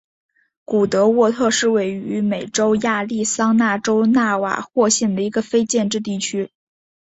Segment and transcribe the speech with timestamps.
[0.65, 6.49] 古德沃特是位于美国亚利桑那州纳瓦霍县的一个非建制地区。